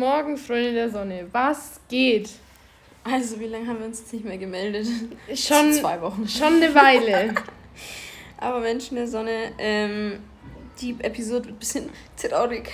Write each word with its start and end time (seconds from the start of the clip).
Morgen, 0.00 0.38
Freunde 0.38 0.72
der 0.72 0.88
Sonne. 0.88 1.26
Was 1.30 1.78
geht? 1.86 2.30
Also, 3.04 3.38
wie 3.38 3.44
lange 3.44 3.66
haben 3.66 3.80
wir 3.80 3.84
uns 3.84 3.98
jetzt 3.98 4.14
nicht 4.14 4.24
mehr 4.24 4.38
gemeldet? 4.38 4.86
Schon 5.34 5.74
zwei 5.74 6.00
Wochen. 6.00 6.26
Schon 6.26 6.54
eine 6.54 6.74
Weile. 6.74 7.34
Aber 8.38 8.60
Menschen 8.60 8.96
der 8.96 9.06
Sonne, 9.06 9.52
ähm, 9.58 10.20
die 10.80 10.96
Episode 11.00 11.48
wird 11.48 11.56
ein 11.56 11.58
bisschen 11.58 11.90
traurig. 12.16 12.70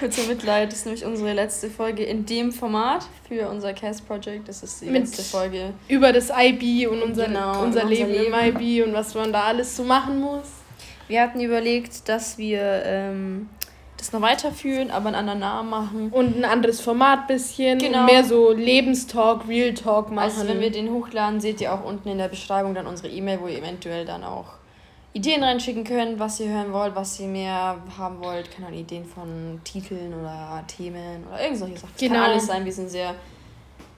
Kurzer 0.00 0.24
Mitleid, 0.24 0.72
das 0.72 0.80
ist 0.80 0.86
nämlich 0.86 1.04
unsere 1.04 1.34
letzte 1.34 1.70
Folge 1.70 2.02
in 2.02 2.26
dem 2.26 2.50
Format 2.50 3.06
für 3.28 3.48
unser 3.48 3.72
Cast 3.72 4.08
Project. 4.08 4.48
Das 4.48 4.64
ist 4.64 4.80
die 4.80 4.86
Mit 4.86 5.02
letzte 5.02 5.22
Folge. 5.22 5.72
Über 5.86 6.12
das 6.12 6.32
IB 6.36 6.88
und 6.88 7.00
unser, 7.00 7.26
genau, 7.26 7.62
unser, 7.62 7.84
Leben, 7.84 8.10
Leben 8.10 8.34
im 8.34 8.56
IB 8.56 8.82
und 8.82 8.92
was 8.92 9.14
man 9.14 9.32
da 9.32 9.44
alles 9.44 9.76
so 9.76 9.84
machen 9.84 10.18
muss. 10.18 10.48
Wir 11.06 11.22
hatten 11.22 11.40
überlegt, 11.40 12.08
dass 12.08 12.38
wir 12.38 12.82
ähm, 12.84 13.48
das 14.00 14.12
noch 14.12 14.22
weiterführen, 14.22 14.90
aber 14.90 15.06
einen 15.06 15.16
anderen 15.16 15.40
Namen 15.40 15.70
machen. 15.70 16.10
Und 16.10 16.36
ein 16.36 16.44
anderes 16.44 16.80
Format 16.80 17.26
bisschen. 17.26 17.78
Genau. 17.78 18.04
mehr 18.04 18.24
so 18.24 18.52
Lebenstalk, 18.52 19.46
Real 19.46 19.74
Talk 19.74 20.10
machen. 20.10 20.24
Also 20.24 20.48
wenn 20.48 20.60
wir 20.60 20.70
den 20.70 20.90
hochladen, 20.90 21.40
seht 21.40 21.60
ihr 21.60 21.72
auch 21.72 21.84
unten 21.84 22.08
in 22.08 22.18
der 22.18 22.28
Beschreibung 22.28 22.74
dann 22.74 22.86
unsere 22.86 23.08
E-Mail, 23.08 23.40
wo 23.40 23.48
ihr 23.48 23.58
eventuell 23.58 24.04
dann 24.04 24.24
auch 24.24 24.46
Ideen 25.12 25.42
reinschicken 25.42 25.84
könnt, 25.84 26.18
was 26.18 26.38
ihr 26.40 26.48
hören 26.48 26.72
wollt, 26.72 26.94
was 26.94 27.18
ihr 27.18 27.26
mehr 27.26 27.76
haben 27.98 28.20
wollt. 28.20 28.50
Keine 28.50 28.68
Ahnung, 28.68 28.80
Ideen 28.80 29.04
von 29.04 29.60
Titeln 29.64 30.14
oder 30.14 30.62
Themen 30.66 31.26
oder 31.28 31.42
irgend 31.42 31.58
solche 31.58 31.78
Sachen. 31.78 31.94
Genau. 31.98 32.14
Kann 32.14 32.22
alles 32.24 32.46
sein. 32.46 32.64
Wir 32.64 32.72
sind 32.72 32.90
sehr 32.90 33.14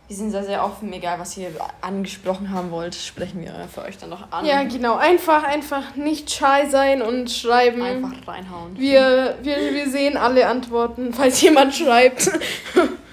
wir 0.09 0.17
sind 0.17 0.31
sehr, 0.31 0.45
sehr 0.45 0.65
offen, 0.65 0.93
egal 0.93 1.19
was 1.19 1.37
ihr 1.37 1.51
angesprochen 1.81 2.51
haben 2.51 2.71
wollt, 2.71 2.95
sprechen 2.95 3.41
wir 3.41 3.69
für 3.73 3.83
euch 3.83 3.97
dann 3.97 4.11
noch 4.11 4.31
an. 4.31 4.45
Ja, 4.45 4.63
genau. 4.65 4.97
Einfach, 4.97 5.45
einfach 5.45 5.95
nicht 5.97 6.31
shy 6.31 6.69
sein 6.69 7.01
und 7.03 7.31
schreiben. 7.31 7.83
Einfach 7.83 8.27
reinhauen. 8.27 8.77
Wir, 8.77 9.39
wir, 9.43 9.57
wir 9.57 9.89
sehen 9.89 10.17
alle 10.17 10.47
Antworten, 10.49 11.13
falls 11.15 11.41
jemand 11.41 11.75
schreibt. 11.75 12.31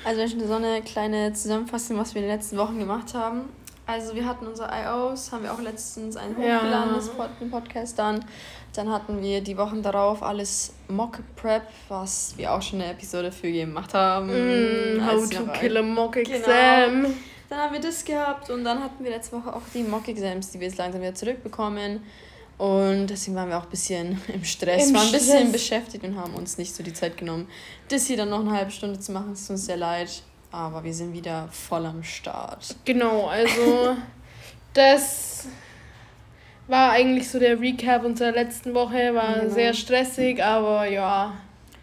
Also 0.06 0.26
so 0.48 0.54
eine 0.56 0.82
kleine 0.82 1.34
Zusammenfassung, 1.34 1.98
was 1.98 2.16
wir 2.16 2.22
in 2.22 2.28
den 2.28 2.36
letzten 2.36 2.58
Wochen 2.58 2.80
gemacht 2.80 3.14
haben. 3.14 3.42
Also 3.90 4.14
wir 4.14 4.24
hatten 4.24 4.46
unsere 4.46 4.68
I.O.s, 4.68 5.32
haben 5.32 5.42
wir 5.46 5.52
auch 5.52 5.62
letztens 5.62 6.16
einen 6.16 6.38
hochgeladen, 6.38 6.94
ja. 6.96 7.48
Podcast 7.50 7.98
dann. 7.98 8.24
Dann 8.76 8.92
hatten 8.92 9.20
wir 9.20 9.42
die 9.42 9.58
Wochen 9.58 9.82
darauf 9.82 10.22
alles 10.22 10.74
Mock 10.88 11.18
Prep, 11.36 11.64
was 11.88 12.36
wir 12.38 12.54
auch 12.54 12.62
schon 12.62 12.82
eine 12.82 12.92
Episode 12.92 13.32
für 13.32 13.52
gemacht 13.52 13.96
haben. 13.96 14.28
Mm, 14.28 15.04
how 15.04 15.28
to 15.28 15.44
kill 15.60 15.76
a 15.78 15.82
Mock 15.82 16.14
genau. 16.14 16.30
Exam. 16.30 17.02
Genau. 17.02 17.16
Dann 17.50 17.60
haben 17.60 17.74
wir 17.74 17.82
das 17.82 18.06
gehabt 18.06 18.52
und 18.52 18.64
dann 18.64 18.84
hatten 18.84 19.04
wir 19.04 19.10
letzte 19.10 19.36
Woche 19.36 19.56
auch 19.56 19.64
die 19.74 19.82
Mock 19.82 20.08
Exams, 20.08 20.52
die 20.52 20.60
wir 20.60 20.68
jetzt 20.68 20.78
langsam 20.78 21.02
wieder 21.02 21.16
zurückbekommen. 21.16 22.04
Und 22.60 23.08
deswegen 23.08 23.36
waren 23.38 23.50
wir 23.50 23.58
auch 23.58 23.64
ein 23.64 23.70
bisschen 23.72 24.22
im 24.28 24.44
Stress, 24.44 24.90
Im 24.90 24.94
waren 24.94 25.08
ein 25.08 25.14
bisschen 25.14 25.40
Stress. 25.40 25.52
beschäftigt 25.52 26.04
und 26.04 26.16
haben 26.16 26.36
uns 26.36 26.60
nicht 26.60 26.76
so 26.76 26.84
die 26.84 26.94
Zeit 26.94 27.18
genommen, 27.18 27.48
das 27.88 28.06
hier 28.06 28.18
dann 28.18 28.30
noch 28.30 28.42
eine 28.42 28.52
halbe 28.52 28.70
Stunde 28.70 29.00
zu 29.00 29.12
machen. 29.14 29.32
Es 29.32 29.48
tut 29.48 29.56
uns 29.56 29.66
sehr 29.66 29.78
leid, 29.78 30.22
aber 30.52 30.84
wir 30.84 30.94
sind 30.94 31.14
wieder 31.14 31.48
voll 31.52 31.86
am 31.86 32.04
Start. 32.04 32.76
Genau, 32.86 33.28
also 33.28 33.96
das 34.74 35.48
war 36.68 36.92
eigentlich 36.92 37.30
so 37.30 37.40
der 37.40 37.60
Recap 37.60 38.06
unserer 38.06 38.32
letzten 38.32 38.74
Woche. 38.74 39.14
War 39.14 39.40
genau. 39.40 39.54
sehr 39.54 39.74
stressig, 39.74 40.44
aber 40.44 40.86
ja. 40.86 41.34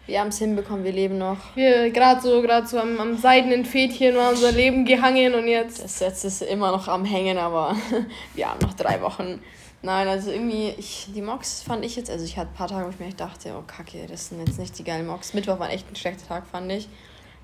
Wir 0.05 0.21
haben 0.21 0.29
es 0.29 0.37
hinbekommen, 0.37 0.85
wir 0.85 0.93
leben 0.93 1.17
noch. 1.17 1.37
Wir 1.55 1.89
gerade 1.91 2.21
so, 2.21 2.41
gerade 2.41 2.65
so 2.65 2.79
am, 2.79 2.97
am 2.97 3.17
seidenen 3.17 3.65
Fädchen 3.65 4.15
war 4.15 4.29
unser 4.29 4.53
Leben 4.53 4.85
gehangen 4.85 5.35
und 5.35 5.49
jetzt. 5.49 5.83
Das 5.83 5.99
jetzt 5.99 6.23
ist 6.23 6.41
immer 6.41 6.71
noch 6.71 6.87
am 6.87 7.03
Hängen, 7.03 7.37
aber 7.37 7.75
wir 8.33 8.49
haben 8.49 8.59
noch 8.61 8.73
drei 8.73 9.01
Wochen. 9.01 9.41
Nein, 9.81 10.07
also 10.07 10.31
irgendwie, 10.31 10.69
ich, 10.77 11.07
die 11.13 11.21
Mocks 11.21 11.61
fand 11.61 11.83
ich 11.83 11.97
jetzt, 11.97 12.09
also 12.09 12.23
ich 12.23 12.37
hatte 12.37 12.51
ein 12.51 12.55
paar 12.55 12.69
Tage, 12.69 12.85
wo 12.85 12.89
ich 12.89 12.99
mir 12.99 13.07
echt 13.07 13.19
dachte, 13.19 13.53
oh 13.57 13.63
kacke, 13.67 14.07
das 14.07 14.29
sind 14.29 14.39
jetzt 14.47 14.57
nicht 14.57 14.77
die 14.79 14.85
geilen 14.85 15.05
Mocks. 15.05 15.33
Mittwoch 15.33 15.59
war 15.59 15.69
echt 15.69 15.91
ein 15.91 15.95
schlechter 15.97 16.25
Tag, 16.27 16.47
fand 16.47 16.71
ich. 16.71 16.87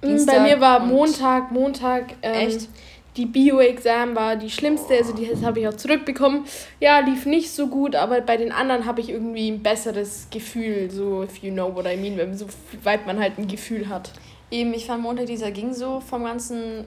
Dienstag 0.03 0.35
Bei 0.35 0.43
mir 0.43 0.61
war 0.61 0.79
Montag, 0.79 1.51
Montag. 1.51 2.15
Ähm, 2.21 2.47
echt? 2.47 2.69
die 3.17 3.25
Bio-Exam 3.25 4.15
war 4.15 4.35
die 4.35 4.49
schlimmste, 4.49 4.95
also 4.95 5.13
die 5.13 5.29
habe 5.45 5.59
ich 5.59 5.67
auch 5.67 5.75
zurückbekommen. 5.75 6.45
Ja, 6.79 6.99
lief 6.99 7.25
nicht 7.25 7.51
so 7.51 7.67
gut, 7.67 7.95
aber 7.95 8.21
bei 8.21 8.37
den 8.37 8.51
anderen 8.51 8.85
habe 8.85 9.01
ich 9.01 9.09
irgendwie 9.09 9.49
ein 9.49 9.61
besseres 9.61 10.27
Gefühl, 10.31 10.89
so 10.89 11.23
if 11.23 11.37
you 11.37 11.51
know 11.51 11.73
what 11.73 11.85
I 11.85 11.95
mean, 11.95 12.17
wenn 12.17 12.35
so 12.35 12.47
weit 12.83 13.05
man 13.05 13.19
halt 13.19 13.37
ein 13.37 13.47
Gefühl 13.47 13.87
hat. 13.87 14.11
Eben, 14.49 14.73
ich 14.73 14.85
fand 14.85 15.03
Montag 15.03 15.27
dieser 15.27 15.51
ging 15.51 15.73
so 15.73 15.99
vom 15.99 16.23
ganzen 16.23 16.85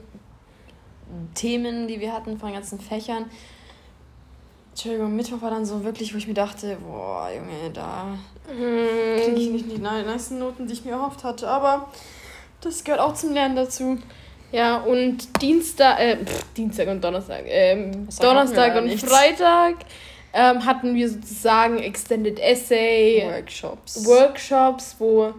Themen, 1.33 1.87
die 1.87 2.01
wir 2.01 2.13
hatten, 2.13 2.37
von 2.37 2.49
den 2.49 2.55
ganzen 2.55 2.79
Fächern. 2.79 3.25
Entschuldigung, 4.71 5.15
Mittwoch 5.15 5.41
war 5.41 5.49
dann 5.49 5.65
so 5.65 5.83
wirklich, 5.83 6.13
wo 6.13 6.17
ich 6.17 6.27
mir 6.27 6.33
dachte, 6.33 6.77
boah, 6.87 7.29
Junge, 7.35 7.71
da 7.73 8.15
mm. 8.53 9.19
kriege 9.23 9.39
ich 9.39 9.49
nicht 9.49 9.71
die 9.71 9.79
nice 9.79 10.31
Noten, 10.31 10.67
die 10.67 10.73
ich 10.73 10.85
mir 10.85 10.91
erhofft 10.91 11.23
hatte, 11.23 11.47
aber 11.47 11.87
das 12.61 12.83
gehört 12.83 13.01
auch 13.01 13.13
zum 13.13 13.33
Lernen 13.33 13.55
dazu. 13.55 13.97
Ja, 14.51 14.77
und 14.77 15.41
Dienstag, 15.41 15.99
äh, 15.99 16.17
pff, 16.23 16.53
Dienstag 16.55 16.87
und 16.87 17.03
Donnerstag, 17.03 17.43
ähm, 17.45 18.07
Donnerstag 18.19 18.75
und 18.77 18.85
nichts. 18.85 19.09
Freitag 19.09 19.75
ähm, 20.33 20.65
hatten 20.65 20.95
wir 20.95 21.09
sozusagen 21.09 21.79
Extended 21.79 22.39
Essay 22.39 23.23
Workshops. 23.29 24.05
Workshops, 24.05 24.95
wo 24.99 25.33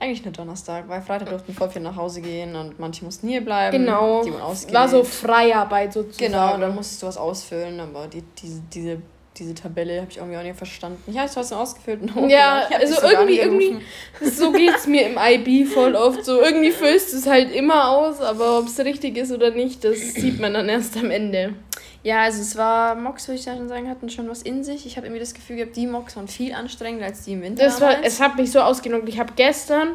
eigentlich 0.00 0.24
nur 0.24 0.32
Donnerstag, 0.32 0.88
weil 0.88 1.02
Freitag 1.02 1.28
durften 1.28 1.54
voll 1.54 1.70
viel 1.70 1.82
nach 1.82 1.94
Hause 1.94 2.22
gehen 2.22 2.56
und 2.56 2.80
manche 2.80 3.04
mussten 3.04 3.28
hier 3.28 3.44
bleiben. 3.44 3.84
Genau. 3.84 4.24
Die 4.24 4.72
war 4.72 4.88
so 4.88 5.04
Freiarbeit 5.04 5.92
sozusagen. 5.92 6.32
Genau, 6.32 6.56
dann 6.56 6.74
musstest 6.74 7.02
du 7.02 7.06
was 7.06 7.18
ausfüllen, 7.18 7.78
aber 7.78 8.08
die, 8.08 8.22
diese, 8.42 8.62
diese 8.72 9.02
diese 9.40 9.54
Tabelle 9.54 10.00
habe 10.00 10.10
ich 10.10 10.18
irgendwie 10.18 10.36
auch 10.36 10.42
nicht 10.42 10.56
verstanden. 10.56 11.02
Ich 11.06 11.18
habe 11.18 11.28
es 11.28 11.52
ausgefüllt 11.52 12.02
und 12.02 12.28
Ja, 12.30 12.68
also 12.78 13.02
irgendwie, 13.02 13.38
irgendwie, 13.38 13.78
so 14.22 14.52
geht 14.52 14.76
es 14.76 14.86
mir 14.86 15.06
im 15.06 15.18
IB 15.18 15.64
voll 15.64 15.94
oft 15.94 16.24
so. 16.24 16.40
Irgendwie 16.40 16.70
füllst 16.70 17.12
du 17.12 17.16
es 17.16 17.26
halt 17.26 17.52
immer 17.52 17.88
aus, 17.88 18.20
aber 18.20 18.58
ob 18.58 18.66
es 18.66 18.78
richtig 18.78 19.16
ist 19.16 19.32
oder 19.32 19.50
nicht, 19.50 19.82
das 19.82 19.98
sieht 20.14 20.38
man 20.38 20.54
dann 20.54 20.68
erst 20.68 20.96
am 20.96 21.10
Ende. 21.10 21.54
Ja, 22.02 22.22
also 22.22 22.40
es 22.40 22.56
war, 22.56 22.94
Mox, 22.94 23.28
würde 23.28 23.38
ich 23.38 23.44
schon 23.44 23.68
sagen, 23.68 23.88
hatten 23.88 24.08
schon 24.08 24.28
was 24.28 24.42
in 24.42 24.64
sich. 24.64 24.86
Ich 24.86 24.96
habe 24.96 25.06
irgendwie 25.06 25.20
das 25.20 25.34
Gefühl 25.34 25.56
gehabt, 25.56 25.76
die 25.76 25.86
Mox 25.86 26.16
waren 26.16 26.28
viel 26.28 26.54
anstrengender 26.54 27.06
als 27.06 27.24
die 27.24 27.32
im 27.32 27.42
Winter. 27.42 27.64
Das 27.64 27.80
war, 27.80 28.02
es 28.02 28.20
hat 28.20 28.36
mich 28.36 28.50
so 28.52 28.60
ausgenockt. 28.60 29.08
Ich 29.08 29.18
habe 29.18 29.32
gestern 29.36 29.94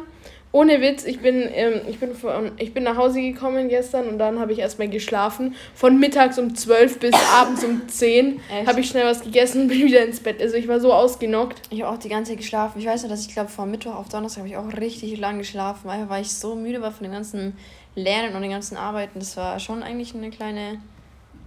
ohne 0.52 0.80
Witz, 0.80 1.04
ich 1.04 1.20
bin, 1.20 1.48
ähm, 1.52 1.82
ich, 1.88 1.98
bin 1.98 2.14
von, 2.14 2.52
ich 2.56 2.72
bin 2.72 2.84
nach 2.84 2.96
Hause 2.96 3.20
gekommen 3.20 3.68
gestern 3.68 4.08
und 4.08 4.18
dann 4.18 4.40
habe 4.40 4.52
ich 4.52 4.58
erstmal 4.58 4.88
geschlafen. 4.88 5.54
Von 5.74 5.98
mittags 5.98 6.38
um 6.38 6.54
12 6.54 6.98
bis 6.98 7.14
abends 7.34 7.62
um 7.64 7.88
10 7.88 8.40
habe 8.66 8.80
ich 8.80 8.88
schnell 8.88 9.04
was 9.04 9.22
gegessen 9.22 9.62
und 9.62 9.68
bin 9.68 9.82
wieder 9.82 10.04
ins 10.04 10.20
Bett. 10.20 10.40
Also 10.40 10.56
ich 10.56 10.66
war 10.66 10.80
so 10.80 10.92
ausgenockt. 10.92 11.60
Ich 11.70 11.82
habe 11.82 11.92
auch 11.92 11.98
die 11.98 12.08
ganze 12.08 12.32
Zeit 12.32 12.38
geschlafen. 12.38 12.78
Ich 12.78 12.86
weiß 12.86 13.02
noch, 13.02 13.10
dass 13.10 13.26
ich 13.26 13.32
glaube, 13.32 13.50
von 13.50 13.70
Mittwoch 13.70 13.94
auf 13.94 14.08
Donnerstag 14.08 14.40
habe 14.40 14.48
ich 14.48 14.56
auch 14.56 14.72
richtig 14.80 15.18
lang 15.18 15.38
geschlafen, 15.38 15.90
einfach 15.90 16.08
weil 16.08 16.22
ich 16.22 16.32
so 16.32 16.54
müde 16.54 16.80
war 16.80 16.92
von 16.92 17.04
dem 17.04 17.12
ganzen 17.12 17.56
Lernen 17.94 18.34
und 18.34 18.42
den 18.42 18.50
ganzen 18.50 18.76
Arbeiten. 18.76 19.18
Das 19.18 19.36
war 19.36 19.58
schon 19.60 19.82
eigentlich 19.82 20.14
eine 20.14 20.30
kleine 20.30 20.78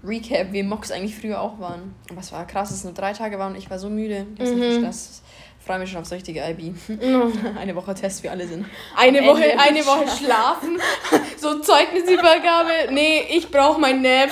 Recap, 0.04 0.52
wie 0.52 0.64
Mox 0.64 0.92
eigentlich 0.92 1.16
früher 1.16 1.42
auch 1.42 1.60
waren. 1.60 1.96
Aber 2.10 2.20
es 2.20 2.32
war 2.32 2.46
krass, 2.46 2.70
dass 2.70 2.80
es 2.80 2.84
nur 2.84 2.94
drei 2.94 3.14
Tage 3.14 3.40
waren 3.40 3.54
und 3.54 3.58
ich 3.58 3.70
war 3.70 3.80
so 3.80 3.90
müde. 3.90 4.26
Das 4.38 4.50
mhm. 4.52 4.86
ist 4.86 5.24
freue 5.66 5.80
mich 5.80 5.92
schon 5.92 6.02
aufs 6.02 6.12
richtige 6.12 6.42
IB. 6.42 6.74
No. 7.02 7.32
Eine 7.60 7.76
Woche 7.76 7.94
Test, 7.94 8.24
wie 8.24 8.30
alle 8.30 8.48
sind. 8.48 8.66
Eine 8.96 9.24
Woche, 9.26 9.44
eine 9.60 9.86
Woche 9.86 10.08
schlafen. 10.18 10.80
so 11.38 11.60
Zeugnisübergabe. 11.60 12.92
Nee, 12.92 13.26
ich 13.30 13.50
brauche 13.52 13.80
mein 13.80 14.02
Nap. 14.02 14.30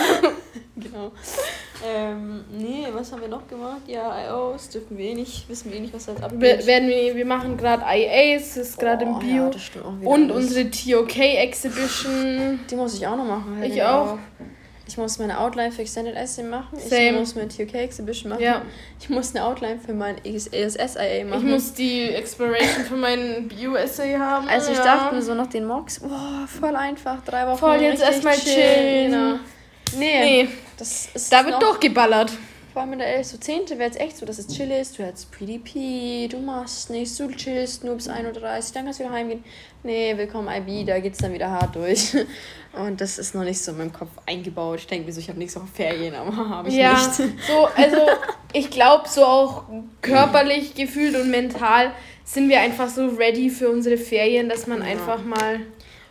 genau. 0.76 1.12
Ähm, 1.86 2.44
nee, 2.52 2.88
was 2.92 3.12
haben 3.12 3.22
wir 3.22 3.28
noch 3.28 3.48
gemacht? 3.48 3.82
Ja, 3.86 4.30
IOs 4.30 4.70
dürfen 4.70 4.98
wir 4.98 5.06
eh 5.06 5.14
nicht, 5.14 5.48
wissen 5.48 5.72
wir 5.72 5.78
eh 5.78 5.82
nicht, 5.82 5.94
was 5.94 6.06
das 6.06 6.24
abgeht. 6.24 6.66
werden 6.66 6.90
wir, 6.90 7.16
wir 7.16 7.26
machen 7.26 7.56
gerade 7.56 7.84
IAs, 7.88 8.56
das 8.56 8.70
ist 8.70 8.80
gerade 8.80 9.06
im 9.06 9.20
Bio. 9.20 9.52
Ja, 9.52 9.82
und 10.04 10.32
alles. 10.32 10.46
unsere 10.46 10.72
TOK 10.72 11.18
Exhibition. 11.20 12.60
Die 12.70 12.76
muss 12.76 12.96
ich 12.96 13.06
auch 13.06 13.16
noch 13.16 13.26
machen. 13.26 13.62
Ich 13.62 13.82
auch. 13.84 14.14
auch. 14.14 14.18
Ich 14.88 14.98
muss 14.98 15.20
meine 15.20 15.38
Outline 15.40 15.72
für 15.72 15.82
Extended 15.82 16.16
Essay 16.16 16.44
machen. 16.44 16.80
Same. 16.80 17.10
Ich 17.10 17.16
muss 17.20 17.36
meine 17.36 17.50
TOK 17.50 17.74
Exhibition 17.74 18.30
machen. 18.30 18.42
Ja. 18.42 18.62
Ich 19.00 19.10
muss 19.10 19.36
eine 19.36 19.44
Outline 19.44 19.80
für 19.80 19.94
mein 19.94 20.16
ESS-IA 20.24 21.26
machen. 21.26 21.46
Ich 21.46 21.52
muss 21.54 21.74
die 21.74 22.10
Exploration 22.10 22.86
für 22.86 22.96
meinen 22.96 23.48
Bio-Essay 23.48 24.16
haben. 24.18 24.48
Also 24.48 24.72
ich 24.72 24.78
ja. 24.78 24.84
dachte 24.84 25.16
mir 25.16 25.22
so 25.22 25.34
nach 25.34 25.48
den 25.48 25.66
Mocks, 25.66 26.00
boah, 26.00 26.48
voll 26.48 26.76
einfach, 26.76 27.24
drei 27.26 27.46
Wochen 27.48 27.58
Voll 27.58 27.82
jetzt 27.82 28.02
erstmal 28.02 28.36
chillen. 28.36 29.12
chillen. 29.12 29.40
Nee, 29.98 30.44
nee, 30.44 30.50
das 30.78 31.10
ist 31.14 31.32
da 31.32 31.46
wird 31.46 31.62
doch 31.62 31.80
geballert 31.80 32.32
vor 32.78 32.84
allem 32.84 32.94
in 32.94 33.00
der 33.00 33.16
11. 33.16 33.26
So 33.26 33.38
10. 33.40 33.70
wäre 33.70 33.86
jetzt 33.86 34.00
echt 34.00 34.18
so, 34.18 34.26
dass 34.28 34.38
es 34.38 34.46
chill 34.50 34.70
ist. 34.70 35.00
Du 35.00 35.04
hättest 35.04 35.32
PDP, 35.32 36.28
du 36.28 36.38
machst 36.38 36.92
nichts, 36.92 37.18
du 37.18 37.28
chillst 37.32 37.84
nur 37.84 37.96
bis 37.96 38.08
1.30 38.08 38.36
Uhr, 38.36 38.42
dann 38.76 38.86
kannst 38.86 39.00
du 39.00 39.04
wieder 39.04 39.14
heimgehen. 39.14 39.44
Nee, 39.82 40.16
willkommen 40.16 40.48
IB, 40.48 40.86
da 40.86 41.00
geht 41.00 41.14
es 41.14 41.18
dann 41.18 41.34
wieder 41.34 41.50
hart 41.50 41.76
durch. 41.76 42.16
Und 42.74 43.02
das 43.02 43.18
ist 43.18 43.34
noch 43.34 43.44
nicht 43.44 43.60
so 43.60 43.72
in 43.72 43.80
meinem 43.80 43.94
Kopf 43.94 44.12
eingebaut. 44.28 44.78
Ich 44.82 44.86
denke 44.86 45.08
mir 45.08 45.12
so, 45.12 45.20
ich 45.20 45.28
habe 45.28 45.40
nächste 45.40 45.60
Woche 45.60 45.70
Ferien, 45.74 46.14
aber 46.14 46.36
habe 46.50 46.70
ich 46.70 46.76
ja, 46.76 46.94
nicht. 46.94 47.16
So, 47.16 47.68
also 47.76 47.98
ich 48.54 48.70
glaube, 48.70 49.10
so 49.10 49.26
auch 49.26 49.64
körperlich 50.04 50.76
gefühlt 50.76 51.16
und 51.16 51.32
mental 51.32 51.94
sind 52.26 52.48
wir 52.48 52.62
einfach 52.62 52.90
so 52.90 53.08
ready 53.08 53.50
für 53.50 53.72
unsere 53.72 53.98
Ferien, 53.98 54.50
dass 54.50 54.68
man 54.68 54.82
ja. 54.82 54.90
einfach 54.90 55.24
mal 55.24 55.62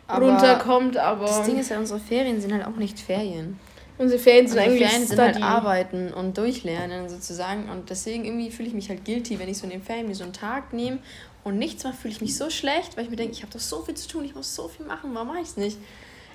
aber 0.09 0.33
runterkommt. 0.33 0.97
Aber 0.97 1.27
das 1.27 1.45
Ding 1.45 1.61
ist 1.61 1.71
ja, 1.71 1.79
unsere 1.79 2.01
Ferien 2.01 2.41
sind 2.41 2.53
halt 2.53 2.67
auch 2.67 2.75
nicht 2.75 2.99
Ferien. 2.99 3.57
Unsere 3.99 4.21
Ferien 4.21 4.47
sind 4.47 4.59
eigentlich 4.59 4.87
Ferien 4.87 5.07
sind 5.07 5.19
halt 5.19 5.43
arbeiten 5.43 6.13
und 6.13 6.37
durchlernen 6.37 7.09
sozusagen. 7.09 7.71
Und 7.71 7.89
deswegen 7.91 8.25
irgendwie 8.25 8.51
fühle 8.51 8.69
ich 8.69 8.75
mich 8.75 8.89
halt 8.89 9.05
guilty, 9.05 9.39
wenn 9.39 9.49
ich 9.49 9.59
so 9.59 9.65
in 9.65 9.71
den 9.71 9.83
Ferien 9.83 10.07
mir 10.07 10.15
so 10.15 10.25
einen 10.25 10.35
Tag 10.35 10.73
nehme, 10.73 10.99
und 11.47 11.59
nichts 11.59 11.85
mache, 11.85 11.95
fühle 11.95 12.13
ich 12.13 12.21
mich 12.21 12.37
so 12.37 12.51
schlecht, 12.51 12.97
weil 12.97 13.05
ich 13.05 13.11
mir 13.11 13.15
denke, 13.15 13.33
ich 13.33 13.43
habe 13.43 13.53
doch 13.53 13.61
so 13.61 13.81
viel 13.83 13.95
zu 13.95 14.09
tun, 14.09 14.25
ich 14.25 14.35
muss 14.35 14.53
so 14.53 14.67
viel 14.67 14.85
machen, 14.85 15.15
warum 15.15 15.29
mache 15.29 15.39
ich 15.39 15.47
es 15.47 15.57
nicht? 15.57 15.79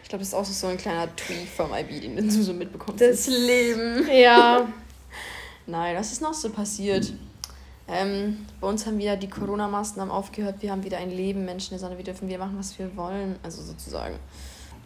Ich 0.03 0.07
glaube, 0.07 0.21
das 0.21 0.29
ist 0.29 0.33
auch 0.33 0.45
so 0.45 0.67
ein 0.67 0.77
kleiner 0.77 1.13
Tweet 1.17 1.49
vom 1.49 1.73
IB, 1.73 1.99
den 1.99 2.15
du 2.15 2.31
so 2.31 2.53
mitbekommst. 2.53 3.01
Das, 3.01 3.25
das 3.25 3.27
Leben. 3.27 4.07
Ja. 4.13 4.69
Nein, 5.67 5.97
was 5.97 6.13
ist 6.13 6.21
noch 6.21 6.33
so 6.33 6.49
passiert? 6.49 7.11
Ähm, 7.89 8.45
bei 8.61 8.67
uns 8.67 8.85
haben 8.85 8.97
wieder 8.97 9.17
die 9.17 9.29
Corona-Maßnahmen 9.29 10.11
aufgehört. 10.11 10.55
Wir 10.61 10.71
haben 10.71 10.83
wieder 10.85 10.97
ein 10.97 11.11
Leben, 11.11 11.43
Menschen 11.43 11.73
in 11.73 11.79
der 11.79 11.87
Sonne. 11.87 11.97
Wir 11.97 12.05
dürfen 12.05 12.29
wieder 12.29 12.39
machen, 12.39 12.55
was 12.57 12.79
wir 12.79 12.95
wollen. 12.95 13.35
Also 13.43 13.61
sozusagen. 13.61 14.15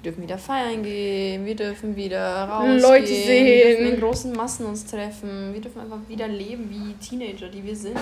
Wir 0.05 0.11
dürfen 0.11 0.23
wieder 0.23 0.37
feiern 0.37 0.83
gehen, 0.83 1.45
wir 1.47 1.55
dürfen 1.55 1.95
wieder 1.95 2.43
rausgehen, 2.43 2.79
Leute 2.79 3.07
sehen. 3.07 3.45
wir 3.47 3.65
dürfen 3.65 3.85
in 3.87 3.99
großen 3.99 4.33
Massen 4.33 4.67
uns 4.67 4.85
treffen, 4.85 5.51
wir 5.51 5.59
dürfen 5.59 5.81
einfach 5.81 5.97
wieder 6.07 6.27
leben 6.27 6.69
wie 6.69 6.93
Teenager, 7.03 7.49
die 7.49 7.63
wir 7.63 7.75
sind. 7.75 7.97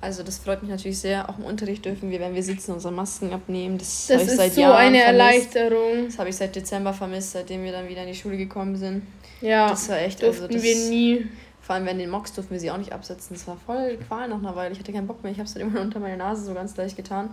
Also 0.00 0.24
das 0.24 0.38
freut 0.38 0.62
mich 0.62 0.72
natürlich 0.72 0.98
sehr. 0.98 1.28
Auch 1.28 1.38
im 1.38 1.44
Unterricht 1.44 1.84
dürfen 1.84 2.10
wir, 2.10 2.18
wenn 2.18 2.34
wir 2.34 2.42
sitzen, 2.42 2.72
unsere 2.72 2.92
Masken 2.92 3.32
abnehmen. 3.32 3.78
Das, 3.78 4.08
das 4.08 4.24
ist 4.24 4.36
seit 4.36 4.54
so 4.54 4.62
Jahren 4.62 4.78
eine 4.78 4.98
vermisst. 4.98 5.54
Erleichterung. 5.54 6.06
Das 6.06 6.18
habe 6.18 6.30
ich 6.30 6.34
seit 6.34 6.56
Dezember 6.56 6.92
vermisst, 6.92 7.30
seitdem 7.30 7.62
wir 7.62 7.70
dann 7.70 7.88
wieder 7.88 8.02
in 8.02 8.08
die 8.08 8.16
Schule 8.16 8.36
gekommen 8.36 8.74
sind. 8.74 9.02
Ja, 9.40 9.68
das 9.68 9.88
war 9.90 10.00
echt, 10.00 10.24
also 10.24 10.40
durften 10.40 10.56
also 10.56 10.56
das, 10.56 10.64
wir 10.64 10.90
nie. 10.90 11.26
Vor 11.60 11.76
allem 11.76 11.84
während 11.84 12.00
den 12.00 12.10
Mocks 12.10 12.32
durften 12.32 12.52
wir 12.52 12.58
sie 12.58 12.72
auch 12.72 12.78
nicht 12.78 12.92
absetzen. 12.92 13.36
Das 13.36 13.46
war 13.46 13.56
voll 13.64 13.96
Qual 14.08 14.26
nach 14.26 14.38
einer 14.38 14.56
Weile. 14.56 14.72
Ich 14.72 14.80
hatte 14.80 14.92
keinen 14.92 15.06
Bock 15.06 15.22
mehr. 15.22 15.30
Ich 15.30 15.38
habe 15.38 15.46
es 15.46 15.54
dann 15.54 15.62
immer 15.62 15.80
unter 15.82 16.00
meine 16.00 16.16
Nase 16.16 16.44
so 16.44 16.52
ganz 16.52 16.76
leicht 16.76 16.96
getan 16.96 17.30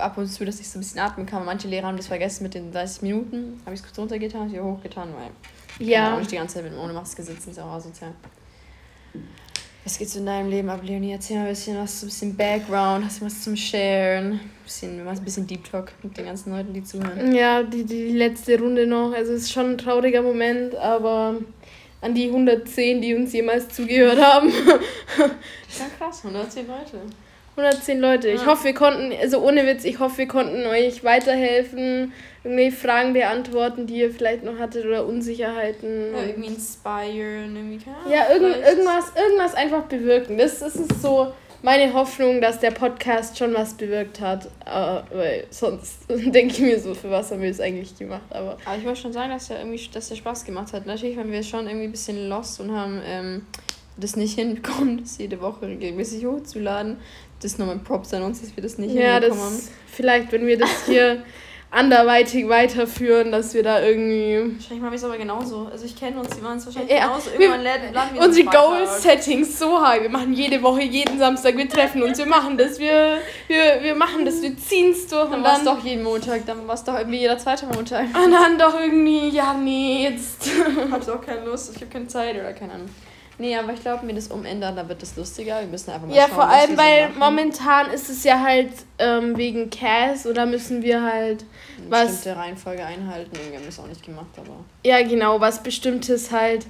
ab 0.00 0.18
und 0.18 0.26
zu, 0.28 0.44
dass 0.44 0.60
ich 0.60 0.68
so 0.68 0.78
ein 0.78 0.82
bisschen 0.82 1.00
atmen 1.00 1.26
kann. 1.26 1.44
Manche 1.44 1.68
Lehrer 1.68 1.86
haben 1.86 1.96
das 1.96 2.06
vergessen 2.06 2.44
mit 2.44 2.54
den 2.54 2.72
30 2.72 3.02
Minuten. 3.02 3.60
Habe 3.64 3.74
ich 3.74 3.80
es 3.80 3.86
kurz 3.86 3.98
runtergetan, 3.98 4.42
habe 4.42 4.50
ich 4.54 4.60
hochgetan, 4.60 5.08
weil 5.14 5.86
ja. 5.86 6.08
ich 6.08 6.14
auch 6.14 6.18
nicht 6.18 6.30
die 6.30 6.36
ganze 6.36 6.56
Zeit 6.56 6.64
mit 6.64 6.78
ohne 6.78 6.92
Maske 6.92 7.22
sitzen, 7.22 7.50
ist 7.50 7.58
auch 7.58 7.72
asozial. 7.72 8.12
Was 9.84 9.98
geht 9.98 10.08
so 10.08 10.18
in 10.18 10.26
deinem 10.26 10.48
Leben 10.48 10.70
ab, 10.70 10.80
Leonie? 10.82 11.12
Erzähl 11.12 11.36
mal 11.36 11.42
ein 11.42 11.48
bisschen 11.50 11.76
was, 11.76 12.02
ein 12.02 12.06
bisschen 12.06 12.36
Background, 12.36 13.04
hast 13.04 13.20
du 13.20 13.26
was 13.26 13.42
zum 13.42 13.54
Sharen? 13.54 14.32
Ein 14.32 14.40
bisschen, 14.64 15.06
ein 15.06 15.24
bisschen 15.24 15.46
Deep 15.46 15.70
Talk 15.70 15.92
mit 16.02 16.16
den 16.16 16.24
ganzen 16.24 16.52
Leuten, 16.52 16.72
die 16.72 16.82
zuhören. 16.82 17.34
Ja, 17.34 17.62
die, 17.62 17.84
die 17.84 18.12
letzte 18.12 18.58
Runde 18.58 18.86
noch. 18.86 19.12
Also 19.12 19.32
es 19.32 19.42
ist 19.42 19.52
schon 19.52 19.72
ein 19.72 19.78
trauriger 19.78 20.22
Moment, 20.22 20.74
aber 20.74 21.36
an 22.00 22.14
die 22.14 22.28
110, 22.28 23.02
die 23.02 23.14
uns 23.14 23.34
jemals 23.34 23.68
zugehört 23.68 24.20
haben. 24.20 24.50
ja 25.18 25.86
krass, 25.98 26.24
110 26.24 26.66
Leute. 26.66 27.00
110 27.56 28.00
Leute. 28.00 28.28
Ich 28.30 28.46
hoffe, 28.46 28.64
wir 28.64 28.74
konnten, 28.74 29.12
also 29.20 29.38
ohne 29.38 29.64
Witz, 29.64 29.84
ich 29.84 30.00
hoffe, 30.00 30.18
wir 30.18 30.28
konnten 30.28 30.66
euch 30.66 31.04
weiterhelfen, 31.04 32.12
irgendwie 32.42 32.72
Fragen 32.72 33.12
beantworten, 33.12 33.86
die 33.86 33.98
ihr 33.98 34.10
vielleicht 34.10 34.42
noch 34.42 34.58
hattet 34.58 34.84
oder 34.84 35.06
Unsicherheiten. 35.06 36.12
Ja, 36.12 36.22
irgendwie 36.24 36.48
inspiren, 36.48 37.54
irgendwie 37.54 37.78
kann 37.78 37.94
Ja, 38.10 38.32
irgend, 38.32 38.56
irgendwas, 38.56 39.12
irgendwas 39.16 39.54
einfach 39.54 39.84
bewirken. 39.84 40.36
Das, 40.36 40.58
das 40.58 40.74
ist 40.74 41.00
so 41.00 41.32
meine 41.62 41.94
Hoffnung, 41.94 42.40
dass 42.40 42.58
der 42.58 42.72
Podcast 42.72 43.38
schon 43.38 43.54
was 43.54 43.74
bewirkt 43.74 44.20
hat. 44.20 44.48
Aber, 44.64 45.06
weil 45.12 45.46
sonst 45.50 46.04
denke 46.08 46.54
ich 46.54 46.60
mir 46.60 46.80
so, 46.80 46.92
für 46.92 47.10
was 47.10 47.30
haben 47.30 47.40
wir 47.40 47.50
es 47.50 47.60
eigentlich 47.60 47.96
gemacht. 47.96 48.26
Aber, 48.30 48.58
aber 48.64 48.76
ich 48.76 48.84
muss 48.84 48.98
schon 48.98 49.12
sagen, 49.12 49.30
dass 49.30 49.48
er 49.48 49.60
irgendwie 49.60 49.88
dass 49.92 50.08
der 50.08 50.16
Spaß 50.16 50.44
gemacht 50.44 50.72
hat. 50.72 50.86
Natürlich 50.86 51.16
waren 51.16 51.30
wir 51.30 51.42
schon 51.44 51.66
irgendwie 51.66 51.86
ein 51.86 51.92
bisschen 51.92 52.28
lost 52.28 52.60
und 52.60 52.72
haben 52.72 53.00
ähm, 53.06 53.46
das 53.96 54.16
nicht 54.16 54.34
hinbekommen, 54.34 55.00
das 55.00 55.18
jede 55.18 55.40
Woche 55.40 55.68
regelmäßig 55.68 56.26
hochzuladen 56.26 56.96
das 57.44 57.52
ist 57.52 57.58
nochmal 57.58 57.78
Props 57.78 58.14
an 58.14 58.22
uns, 58.22 58.40
dass 58.40 58.56
wir 58.56 58.62
das 58.62 58.78
nicht 58.78 58.94
ja, 58.94 59.18
hinbekommen 59.20 59.56
das, 59.56 59.70
Vielleicht, 59.92 60.32
wenn 60.32 60.46
wir 60.46 60.56
das 60.56 60.86
hier 60.86 61.22
anderweitig 61.70 62.48
weiterführen, 62.48 63.30
dass 63.32 63.52
wir 63.52 63.62
da 63.62 63.82
irgendwie. 63.82 64.54
Wahrscheinlich 64.54 64.80
machen 64.80 64.92
wir 64.92 64.96
es 64.96 65.04
aber 65.04 65.18
genauso. 65.18 65.68
Also 65.70 65.84
ich 65.84 65.94
kenne 65.94 66.20
uns, 66.20 66.30
die 66.30 66.40
machen 66.40 66.56
es 66.56 66.66
wahrscheinlich 66.66 66.90
ja, 66.90 67.06
genauso. 67.06 67.30
Irgendwann 67.30 67.62
wir, 67.62 67.92
laden 67.92 68.14
wir 68.14 68.22
Unsere 68.22 68.46
Goal-Settings 68.46 69.58
so 69.58 69.86
high. 69.86 70.00
Wir 70.00 70.08
machen 70.08 70.32
jede 70.32 70.62
Woche, 70.62 70.82
jeden 70.82 71.18
Samstag, 71.18 71.56
wir 71.58 71.68
treffen 71.68 72.02
uns, 72.02 72.16
wir 72.16 72.26
machen 72.26 72.56
das, 72.56 72.78
wir, 72.78 73.18
wir, 73.48 73.82
wir 73.82 73.94
machen 73.94 74.24
das, 74.24 74.40
wir 74.40 74.56
ziehen 74.56 74.92
es 74.92 75.06
durch. 75.06 75.24
Dann, 75.24 75.42
dann 75.42 75.44
war 75.44 75.58
es 75.58 75.64
doch 75.64 75.84
jeden 75.84 76.02
Montag, 76.02 76.46
dann 76.46 76.66
war 76.66 76.76
es 76.76 76.84
doch 76.84 76.96
irgendwie 76.96 77.18
jeder 77.18 77.36
zweite 77.36 77.66
Montag. 77.66 78.06
Und 78.06 78.32
dann 78.32 78.58
doch 78.58 78.80
irgendwie, 78.80 79.28
ja 79.28 79.52
nee, 79.52 80.04
jetzt. 80.04 80.48
Hab 80.90 81.06
auch 81.08 81.20
keine 81.20 81.44
Lust, 81.44 81.72
ich 81.74 81.82
habe 81.82 81.92
keine 81.92 82.08
Zeit 82.08 82.36
oder 82.36 82.54
keine 82.54 82.72
Ahnung. 82.72 82.88
Nee, 83.38 83.56
aber 83.56 83.72
ich 83.72 83.80
glaube, 83.80 84.02
wenn 84.02 84.08
wir 84.08 84.14
das 84.14 84.28
umändern, 84.28 84.76
dann 84.76 84.88
wird 84.88 85.02
es 85.02 85.16
lustiger. 85.16 85.60
Wir 85.60 85.66
müssen 85.66 85.90
einfach 85.90 86.06
mal 86.06 86.14
ja, 86.14 86.28
schauen. 86.28 86.30
Ja, 86.30 86.34
vor 86.34 86.48
allem, 86.48 86.76
weil 86.76 87.12
so 87.12 87.18
momentan 87.18 87.90
ist 87.90 88.08
es 88.08 88.24
ja 88.24 88.40
halt 88.40 88.70
ähm, 88.98 89.36
wegen 89.36 89.70
Cass 89.70 90.26
oder 90.26 90.46
müssen 90.46 90.82
wir 90.82 91.02
halt 91.02 91.44
Eine 91.78 91.90
was. 91.90 92.12
Bestimmte 92.12 92.38
Reihenfolge 92.38 92.84
einhalten. 92.84 93.32
Wir 93.32 93.58
haben 93.58 93.66
das 93.66 93.78
auch 93.78 93.86
nicht 93.86 94.04
gemacht, 94.04 94.26
aber. 94.36 94.64
Ja, 94.84 95.02
genau, 95.02 95.40
was 95.40 95.62
Bestimmtes 95.62 96.30
halt 96.30 96.66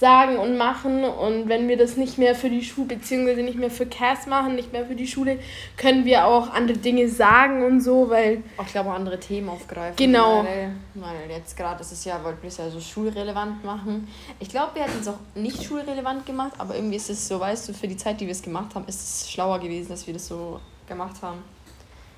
sagen 0.00 0.38
und 0.38 0.56
machen. 0.56 1.04
Und 1.04 1.48
wenn 1.48 1.68
wir 1.68 1.76
das 1.76 1.96
nicht 1.96 2.16
mehr 2.16 2.34
für 2.34 2.48
die 2.48 2.64
Schule, 2.64 2.88
beziehungsweise 2.88 3.42
nicht 3.42 3.58
mehr 3.58 3.70
für 3.70 3.84
Cass 3.84 4.26
machen, 4.26 4.56
nicht 4.56 4.72
mehr 4.72 4.86
für 4.86 4.94
die 4.94 5.06
Schule, 5.06 5.38
können 5.76 6.06
wir 6.06 6.26
auch 6.26 6.50
andere 6.50 6.78
Dinge 6.78 7.08
sagen 7.08 7.62
und 7.62 7.82
so, 7.82 8.08
weil. 8.08 8.42
Auch, 8.56 8.64
ich 8.64 8.72
glaube, 8.72 8.90
auch 8.90 8.94
andere 8.94 9.20
Themen 9.20 9.50
aufgreifen. 9.50 9.96
Genau. 9.96 10.42
Weil, 10.42 10.74
weil 10.94 11.36
jetzt 11.36 11.56
gerade 11.56 11.82
ist 11.82 11.92
es 11.92 12.04
ja, 12.06 12.24
wollten 12.24 12.42
wir 12.42 12.48
es 12.48 12.56
ja 12.56 12.70
so 12.70 12.80
schulrelevant 12.80 13.62
machen. 13.62 14.08
Ich 14.40 14.48
glaube, 14.48 14.74
wir 14.74 14.82
hätten 14.82 15.00
es 15.00 15.06
auch 15.06 15.18
nicht 15.34 15.62
schulrelevant 15.62 16.24
gemacht, 16.24 16.52
aber 16.56 16.74
irgendwie 16.74 16.96
ist 16.96 17.10
es 17.10 17.28
so, 17.28 17.38
weißt 17.38 17.68
du, 17.68 17.74
für 17.74 17.86
die 17.86 17.96
Zeit, 17.96 18.20
die 18.20 18.26
wir 18.26 18.32
es 18.32 18.42
gemacht 18.42 18.74
haben, 18.74 18.86
ist 18.88 19.00
es 19.00 19.30
schlauer 19.30 19.58
gewesen, 19.58 19.90
dass 19.90 20.06
wir 20.06 20.14
das 20.14 20.26
so 20.26 20.60
gemacht 20.88 21.16
haben. 21.20 21.44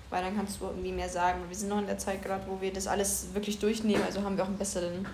Weil 0.09 0.23
dann 0.23 0.37
kannst 0.37 0.61
du 0.61 0.67
irgendwie 0.67 0.93
mehr 0.93 1.09
sagen. 1.09 1.41
Wir 1.49 1.57
sind 1.57 1.69
noch 1.69 1.79
in 1.79 1.87
der 1.87 1.99
Zeit 1.99 2.23
gerade, 2.23 2.45
wo 2.47 2.61
wir 2.61 2.73
das 2.73 2.87
alles 2.87 3.29
wirklich 3.33 3.59
durchnehmen, 3.59 4.03
also 4.07 4.23
haben 4.23 4.37
wir 4.37 4.45
auch 4.45 4.49
einen 4.49 4.59
besseren 4.59 5.09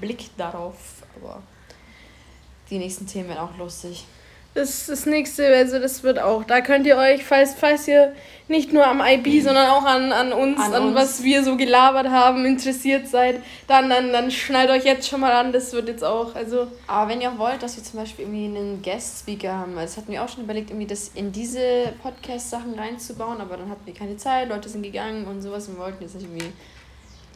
Blick 0.00 0.36
darauf. 0.36 0.76
Aber 1.20 1.42
die 2.70 2.78
nächsten 2.78 3.06
Themen 3.06 3.28
werden 3.28 3.40
auch 3.40 3.56
lustig. 3.58 4.04
Das, 4.56 4.86
das 4.86 5.04
nächste, 5.04 5.46
also 5.54 5.78
das 5.78 6.02
wird 6.02 6.18
auch. 6.18 6.42
Da 6.42 6.62
könnt 6.62 6.86
ihr 6.86 6.96
euch, 6.96 7.22
falls, 7.24 7.52
falls 7.52 7.86
ihr 7.88 8.14
nicht 8.48 8.72
nur 8.72 8.86
am 8.86 9.02
IB, 9.04 9.42
sondern 9.42 9.68
auch 9.68 9.84
an, 9.84 10.12
an 10.12 10.32
uns, 10.32 10.58
an, 10.58 10.72
an 10.72 10.82
uns. 10.84 10.94
was 10.94 11.22
wir 11.22 11.44
so 11.44 11.58
gelabert 11.58 12.08
haben, 12.08 12.46
interessiert 12.46 13.06
seid, 13.06 13.42
dann, 13.66 13.90
dann, 13.90 14.14
dann 14.14 14.30
schnallt 14.30 14.70
euch 14.70 14.84
jetzt 14.84 15.06
schon 15.10 15.20
mal 15.20 15.32
an, 15.32 15.52
das 15.52 15.74
wird 15.74 15.88
jetzt 15.88 16.02
auch. 16.02 16.34
Also 16.34 16.68
Aber 16.86 17.10
wenn 17.10 17.20
ihr 17.20 17.32
auch 17.32 17.38
wollt, 17.38 17.62
dass 17.62 17.76
wir 17.76 17.84
zum 17.84 18.00
Beispiel 18.00 18.24
irgendwie 18.24 18.46
einen 18.46 18.80
Guest-Speaker 18.80 19.52
haben, 19.52 19.74
das 19.76 19.98
hatten 19.98 20.10
wir 20.10 20.24
auch 20.24 20.28
schon 20.30 20.44
überlegt, 20.44 20.70
irgendwie 20.70 20.86
das 20.86 21.10
in 21.14 21.32
diese 21.32 21.92
Podcast-Sachen 22.02 22.78
reinzubauen, 22.78 23.42
aber 23.42 23.58
dann 23.58 23.68
hatten 23.68 23.84
wir 23.84 23.92
keine 23.92 24.16
Zeit, 24.16 24.48
Leute 24.48 24.70
sind 24.70 24.82
gegangen 24.82 25.26
und 25.26 25.42
sowas 25.42 25.68
und 25.68 25.78
wollten 25.78 26.02
jetzt 26.02 26.14
nicht 26.14 26.24
irgendwie 26.24 26.50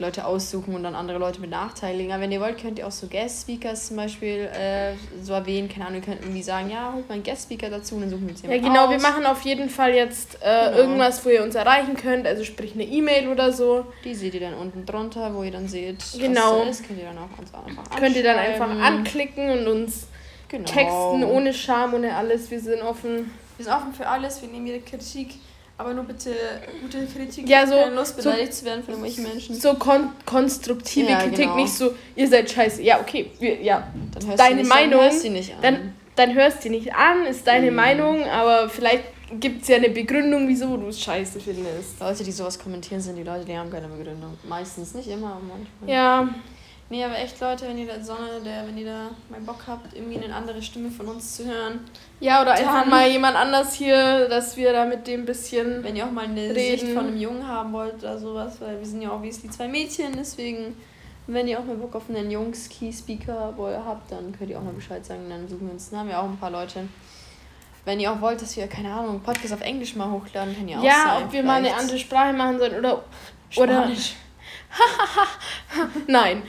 Leute 0.01 0.25
aussuchen 0.25 0.75
und 0.75 0.83
dann 0.83 0.95
andere 0.95 1.19
Leute 1.19 1.41
benachteiligen. 1.41 2.13
Aber 2.13 2.23
wenn 2.23 2.33
ihr 2.33 2.41
wollt, 2.41 2.59
könnt 2.61 2.79
ihr 2.79 2.87
auch 2.87 2.91
so 2.93 3.07
Guest-Speakers 3.07 3.89
zum 3.89 3.97
Beispiel 3.97 4.49
äh, 4.53 4.95
so 5.23 5.33
erwähnen. 5.33 5.69
Keine 5.69 5.87
Ahnung, 5.87 6.01
ihr 6.01 6.07
könnt 6.07 6.23
irgendwie 6.23 6.43
sagen, 6.43 6.71
ja, 6.71 6.93
holt 6.95 7.09
mal 7.09 7.15
einen 7.15 7.23
Guest-Speaker 7.23 7.71
dazu 7.71 7.95
und 7.95 8.03
dann 8.03 8.11
suchen 8.11 8.27
wir 8.27 8.31
uns 8.31 8.43
jemanden 8.43 8.65
Ja, 8.65 8.69
genau, 8.69 8.85
aus. 8.87 8.91
wir 8.91 9.01
machen 9.01 9.27
auf 9.27 9.43
jeden 9.43 9.69
Fall 9.69 9.95
jetzt 9.95 10.37
äh, 10.41 10.67
genau. 10.67 10.79
irgendwas, 10.79 11.25
wo 11.25 11.29
ihr 11.29 11.43
uns 11.43 11.55
erreichen 11.55 11.97
könnt, 11.97 12.27
also 12.27 12.45
sprich 12.45 12.75
eine 12.75 12.85
E-Mail 12.85 13.29
oder 13.29 13.53
so. 13.53 13.87
Die 14.05 14.15
seht 14.15 14.35
ihr 14.35 14.41
dann 14.41 14.55
unten 14.55 14.87
drunter, 14.87 15.35
wo 15.35 15.43
ihr 15.43 15.53
dann 15.53 15.69
seht, 15.69 16.03
genau. 16.19 16.61
was 16.67 16.81
ist. 16.81 16.87
Könnt 16.87 16.99
ihr 16.99 17.07
dann 17.07 17.19
auch 17.19 17.39
uns 17.39 17.53
einfach 17.55 17.97
Könnt 17.97 18.17
ihr 18.17 18.25
dann 18.25 18.39
einfach 18.39 18.69
anklicken 18.69 19.51
und 19.51 19.69
uns 19.69 20.07
genau. 20.49 20.65
texten, 20.65 21.25
ohne 21.25 21.53
Scham, 21.53 21.95
ohne 21.95 22.17
alles. 22.17 22.51
Wir 22.51 22.61
sind 22.61 22.83
offen. 22.83 23.31
Wir 23.57 23.65
sind 23.67 23.75
offen 23.75 23.93
für 23.93 24.07
alles, 24.07 24.41
wir 24.41 24.49
nehmen 24.49 24.67
jede 24.67 24.81
Kritik 24.81 25.35
aber 25.81 25.95
nur 25.95 26.05
bitte 26.05 26.35
gute 26.83 27.07
Kritik. 27.07 27.49
Ja, 27.49 27.67
so. 27.67 27.75
Keine 27.75 27.95
Lust, 27.95 28.17
beleidigt 28.17 28.53
so, 28.53 28.61
zu 28.61 28.65
werden 28.67 28.85
von 28.85 28.95
irgendwelchen 28.95 29.25
Menschen. 29.25 29.55
So 29.59 29.75
kon 29.75 30.11
konstruktive 30.27 31.09
ja, 31.09 31.21
Kritik, 31.21 31.39
genau. 31.39 31.57
nicht 31.57 31.73
so, 31.73 31.95
ihr 32.15 32.29
seid 32.29 32.51
scheiße. 32.51 32.83
Ja, 32.83 33.01
okay, 33.01 33.31
wir, 33.39 33.61
ja. 33.63 33.89
Dann 34.13 34.29
hörst 34.29 34.41
deine 34.41 34.57
du 34.57 34.63
nicht, 34.63 34.69
Meinung. 34.69 35.01
Dann 35.01 35.11
hörst 35.11 35.25
du 35.25 35.31
nicht 35.31 35.55
an. 35.55 35.63
Dann, 35.63 35.95
dann 36.17 36.35
hörst 36.35 36.65
du 36.65 36.69
nicht 36.69 36.95
an, 36.95 37.25
ist 37.25 37.47
deine 37.47 37.71
mhm. 37.71 37.77
Meinung, 37.77 38.25
aber 38.25 38.69
vielleicht 38.69 39.05
gibt 39.39 39.63
es 39.63 39.69
ja 39.69 39.77
eine 39.77 39.89
Begründung, 39.89 40.47
wieso 40.49 40.77
du 40.77 40.89
es 40.89 41.01
scheiße 41.01 41.41
findest. 41.41 41.99
Leute, 41.99 42.25
die 42.25 42.33
sowas 42.33 42.59
kommentieren, 42.59 43.01
sind 43.01 43.17
die 43.17 43.23
Leute, 43.23 43.47
die 43.47 43.57
haben 43.57 43.71
keine 43.71 43.89
Begründung. 43.89 44.37
Meistens, 44.47 44.93
nicht 44.95 45.09
immer, 45.09 45.29
aber 45.29 45.41
manchmal. 45.41 45.89
Ja. 45.89 46.29
Nee, 46.91 47.05
aber 47.05 47.17
echt, 47.17 47.41
Leute, 47.41 47.69
wenn 47.69 47.79
ihr 47.79 47.87
da 47.87 48.03
Sonne, 48.03 48.41
der, 48.45 48.67
wenn 48.67 48.77
ihr 48.77 48.87
da 48.87 49.11
mal 49.29 49.41
Bock 49.41 49.63
habt, 49.69 49.95
irgendwie 49.95 50.19
eine 50.19 50.35
andere 50.35 50.61
Stimme 50.61 50.91
von 50.91 51.07
uns 51.07 51.37
zu 51.37 51.45
hören. 51.45 51.79
Ja, 52.19 52.43
oder 52.43 52.51
einfach 52.55 52.85
mal 52.85 53.09
jemand 53.09 53.37
anders 53.37 53.75
hier, 53.75 54.29
dass 54.29 54.57
wir 54.57 54.73
da 54.73 54.85
mit 54.85 55.07
dem 55.07 55.25
bisschen. 55.25 55.85
Wenn 55.85 55.95
ihr 55.95 56.05
auch 56.05 56.11
mal 56.11 56.25
eine 56.25 56.53
reden. 56.53 56.81
Sicht 56.81 56.93
von 56.93 57.07
einem 57.07 57.17
Jungen 57.17 57.47
haben 57.47 57.73
wollt 57.73 57.95
oder 58.03 58.19
sowas, 58.19 58.61
weil 58.61 58.81
wir 58.81 58.87
sind 58.87 59.03
ja 59.03 59.13
auch 59.13 59.23
wie 59.23 59.31
die 59.31 59.49
zwei 59.51 59.69
Mädchen, 59.69 60.15
deswegen, 60.19 60.77
wenn 61.29 61.47
ihr 61.47 61.61
auch 61.61 61.65
mal 61.65 61.77
Bock 61.77 61.95
auf 61.95 62.11
einen 62.11 62.29
Jungs-Key-Speaker 62.29 63.55
habt, 63.87 64.11
dann 64.11 64.37
könnt 64.37 64.51
ihr 64.51 64.59
auch 64.59 64.65
mal 64.65 64.73
Bescheid 64.73 65.07
sagen, 65.07 65.31
dann 65.31 65.49
suchen 65.49 65.69
wir 65.69 65.75
uns. 65.75 65.91
Dann 65.91 66.01
haben 66.01 66.09
wir 66.09 66.19
auch 66.19 66.25
ein 66.25 66.39
paar 66.39 66.51
Leute. 66.51 66.89
Wenn 67.85 68.01
ihr 68.01 68.11
auch 68.11 68.21
wollt, 68.21 68.43
dass 68.43 68.57
wir, 68.57 68.67
keine 68.67 68.93
Ahnung, 68.93 69.21
Podcast 69.21 69.55
auf 69.55 69.61
Englisch 69.61 69.95
mal 69.95 70.11
hochladen, 70.11 70.57
kann 70.57 70.67
ihr 70.67 70.81
auch 70.81 70.83
Ja, 70.83 71.23
ob 71.25 71.33
wir 71.33 71.45
mal 71.45 71.59
eine 71.59 71.73
andere 71.73 71.99
Sprache 71.99 72.33
machen 72.33 72.59
sollen 72.59 72.77
oder. 72.81 73.05
Spanisch. 73.49 73.61
Oder 73.61 74.30
Nein. 76.07 76.43